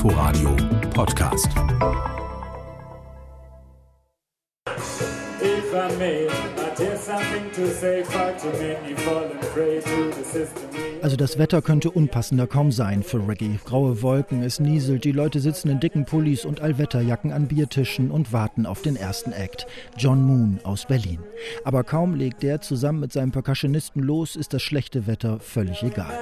Inforadio 0.00 0.56
Podcast. 0.94 1.50
If 5.42 5.74
I 5.74 5.94
may, 5.98 6.26
I 6.26 6.74
tell 6.74 6.96
something 6.96 7.50
to 7.52 7.66
say 7.66 8.02
too 8.02 8.50
many 8.58 8.94
fallen 8.94 9.38
prey 9.52 9.80
to 9.80 10.10
the 10.16 10.24
system. 10.24 10.70
Also 11.02 11.16
das 11.16 11.36
Wetter 11.36 11.60
könnte 11.60 11.90
unpassender 11.90 12.46
kaum 12.46 12.72
sein 12.72 13.02
für 13.02 13.28
Reggae. 13.28 13.58
Graue 13.66 14.00
Wolken, 14.00 14.42
es 14.42 14.58
nieselt, 14.58 15.04
die 15.04 15.12
Leute 15.12 15.38
sitzen 15.38 15.68
in 15.68 15.80
dicken 15.80 16.06
Pullis 16.06 16.46
und 16.46 16.62
Allwetterjacken 16.62 17.30
an 17.30 17.48
Biertischen 17.48 18.10
und 18.10 18.32
warten 18.32 18.64
auf 18.64 18.80
den 18.80 18.96
ersten 18.96 19.32
Act. 19.32 19.66
John 19.98 20.22
Moon 20.22 20.60
aus 20.62 20.86
Berlin. 20.86 21.18
Aber 21.64 21.84
kaum 21.84 22.14
legt 22.14 22.42
der 22.42 22.62
zusammen 22.62 23.00
mit 23.00 23.12
seinem 23.12 23.32
Percussionisten 23.32 24.02
los, 24.02 24.34
ist 24.34 24.54
das 24.54 24.62
schlechte 24.62 25.06
Wetter 25.06 25.40
völlig 25.40 25.82
egal. 25.82 26.16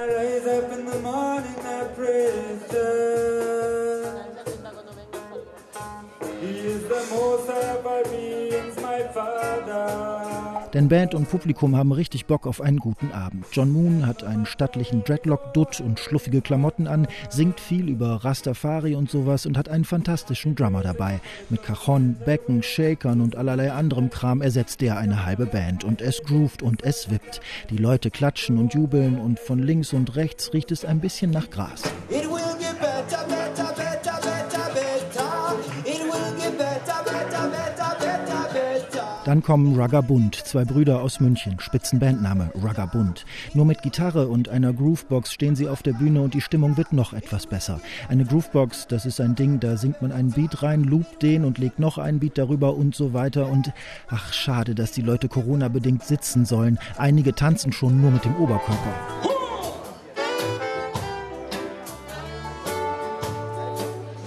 Denn 10.73 10.87
Band 10.87 11.15
und 11.15 11.27
Publikum 11.29 11.75
haben 11.75 11.91
richtig 11.91 12.27
Bock 12.27 12.45
auf 12.45 12.61
einen 12.61 12.77
guten 12.77 13.11
Abend. 13.11 13.45
John 13.51 13.71
Moon 13.71 14.05
hat 14.05 14.23
einen 14.23 14.45
stattlichen 14.45 15.03
Dreadlock-Dutt 15.03 15.81
und 15.81 15.99
schluffige 15.99 16.41
Klamotten 16.41 16.87
an, 16.87 17.07
singt 17.29 17.59
viel 17.59 17.89
über 17.89 18.23
Rastafari 18.23 18.95
und 18.95 19.09
sowas 19.09 19.45
und 19.45 19.57
hat 19.57 19.67
einen 19.67 19.83
fantastischen 19.83 20.55
Drummer 20.55 20.83
dabei. 20.83 21.21
Mit 21.49 21.63
Cajon, 21.63 22.15
Becken, 22.23 22.61
Shakern 22.61 23.21
und 23.21 23.35
allerlei 23.35 23.71
anderem 23.71 24.11
Kram 24.11 24.41
ersetzt 24.41 24.83
er 24.83 24.97
eine 24.97 25.25
halbe 25.25 25.47
Band 25.47 25.83
und 25.83 26.01
es 26.01 26.21
groovt 26.23 26.61
und 26.61 26.83
es 26.83 27.09
wippt. 27.09 27.41
Die 27.71 27.77
Leute 27.77 28.11
klatschen 28.11 28.57
und 28.59 28.73
jubeln 28.73 29.19
und 29.19 29.39
von 29.39 29.59
links 29.59 29.91
und 29.91 30.15
rechts 30.15 30.53
riecht 30.53 30.71
es 30.71 30.85
ein 30.85 30.99
bisschen 30.99 31.31
nach 31.31 31.49
Gras. 31.49 31.81
It 32.09 32.18
Dann 39.29 39.43
kommen 39.43 39.79
Ruggerbund, 39.79 40.33
zwei 40.33 40.65
Brüder 40.65 41.03
aus 41.03 41.19
München, 41.19 41.59
Spitzenbandname 41.59 42.49
Ruggerbund. 42.63 43.27
Nur 43.53 43.63
mit 43.63 43.83
Gitarre 43.83 44.27
und 44.27 44.49
einer 44.49 44.73
Groovebox 44.73 45.31
stehen 45.31 45.55
sie 45.55 45.67
auf 45.67 45.83
der 45.83 45.93
Bühne 45.93 46.21
und 46.21 46.33
die 46.33 46.41
Stimmung 46.41 46.77
wird 46.77 46.93
noch 46.93 47.13
etwas 47.13 47.45
besser. 47.45 47.79
Eine 48.07 48.25
Groovebox, 48.25 48.87
das 48.87 49.05
ist 49.05 49.21
ein 49.21 49.35
Ding, 49.35 49.59
da 49.59 49.77
singt 49.77 50.01
man 50.01 50.11
einen 50.11 50.31
Beat 50.31 50.63
rein, 50.63 50.83
loopt 50.83 51.21
den 51.21 51.45
und 51.45 51.59
legt 51.59 51.77
noch 51.77 51.99
einen 51.99 52.19
Beat 52.19 52.39
darüber 52.39 52.75
und 52.75 52.95
so 52.95 53.13
weiter 53.13 53.47
und 53.49 53.71
ach 54.07 54.33
schade, 54.33 54.73
dass 54.73 54.93
die 54.93 55.03
Leute 55.03 55.27
Corona-bedingt 55.27 56.03
sitzen 56.03 56.45
sollen. 56.45 56.79
Einige 56.97 57.35
tanzen 57.35 57.71
schon 57.71 58.01
nur 58.01 58.09
mit 58.09 58.25
dem 58.25 58.35
Oberkörper. 58.35 58.95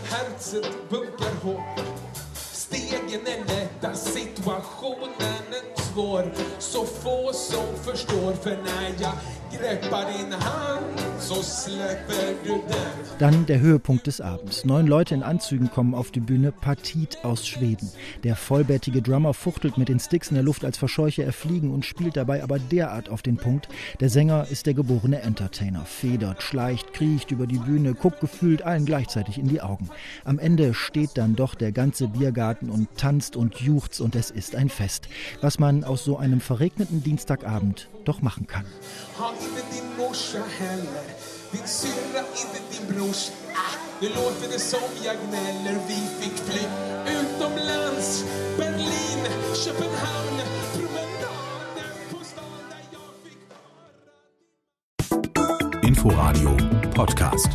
Hertzet 0.09 0.89
bunkar 0.89 1.33
hårt 1.43 1.82
Stegen 3.13 3.27
är 3.27 3.45
lätta, 3.45 3.95
situationen 3.95 5.43
är 5.51 5.83
svår. 5.83 6.33
Så 6.59 6.85
få 6.85 7.33
som 7.33 7.77
förstår. 7.85 8.33
För 8.33 8.51
när 8.51 8.95
jag 9.01 9.13
Dann 13.19 13.47
der 13.47 13.61
Höhepunkt 13.61 14.07
des 14.07 14.21
Abends. 14.21 14.65
Neun 14.65 14.87
Leute 14.87 15.15
in 15.15 15.23
Anzügen 15.23 15.71
kommen 15.71 15.95
auf 15.95 16.11
die 16.11 16.21
Bühne, 16.21 16.53
Partit 16.53 17.25
aus 17.25 17.47
Schweden. 17.47 17.91
Der 18.25 18.35
vollbärtige 18.35 19.03
Drummer 19.03 19.33
fuchtelt 19.35 19.79
mit 19.79 19.89
den 19.89 20.01
Sticks 20.01 20.29
in 20.29 20.35
der 20.35 20.43
Luft, 20.43 20.65
als 20.65 20.79
verscheuche 20.79 21.23
er 21.23 21.33
Fliegen 21.33 21.71
und 21.71 21.85
spielt 21.85 22.17
dabei 22.17 22.43
aber 22.43 22.59
derart 22.59 23.09
auf 23.09 23.23
den 23.23 23.37
Punkt. 23.37 23.69
Der 24.01 24.09
Sänger 24.09 24.47
ist 24.51 24.67
der 24.67 24.75
geborene 24.75 25.21
Entertainer, 25.21 25.85
federt, 25.85 26.43
schleicht, 26.43 26.93
kriecht 26.93 27.31
über 27.31 27.47
die 27.47 27.59
Bühne, 27.59 27.95
guckt 27.95 28.21
gefühlt 28.21 28.63
allen 28.63 28.85
gleichzeitig 28.85 29.39
in 29.39 29.49
die 29.49 29.61
Augen. 29.61 29.91
Am 30.25 30.39
Ende 30.39 30.75
steht 30.75 31.11
dann 31.15 31.37
doch 31.37 31.55
der 31.55 31.73
ganze 31.73 32.09
Biergarten 32.09 32.71
und 32.71 32.89
tanzt 32.97 33.37
und 33.37 33.57
juchzt 33.61 34.01
und 34.01 34.17
es 34.17 34.31
ist 34.31 34.57
ein 34.57 34.69
Fest, 34.69 35.09
was 35.41 35.59
man 35.59 35.85
aus 35.85 36.05
so 36.05 36.17
einem 36.17 36.41
verregneten 36.41 37.03
Dienstagabend 37.03 37.89
doch 38.05 38.23
machen 38.23 38.47
kann. 38.47 38.65
Inte 39.43 39.63
din 39.73 39.97
morsa 39.99 40.43
heller. 40.59 41.05
Din 41.51 41.67
syrra, 41.67 42.19
inte 42.19 42.59
din 42.71 42.95
brors 42.95 43.31
ah, 43.55 43.75
Nu 44.01 44.09
låter 44.09 44.49
det 44.53 44.59
som 44.59 44.91
jag 45.05 45.17
gnäller. 45.29 45.79
Vi 45.89 45.95
fick 46.21 46.37
fly 46.39 46.67
utomlands. 47.07 48.25
Berlin, 48.59 49.27
Köpenhamn 49.65 50.41
Promenaden 50.73 51.93
på 52.11 52.25
stan 52.25 52.45
där 52.71 52.85
jag 52.93 53.01
fick 53.25 53.39
höra 55.37 55.89
Inforadio 55.89 56.59
Podcast. 56.95 57.49